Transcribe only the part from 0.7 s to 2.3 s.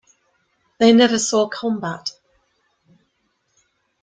They never saw combat.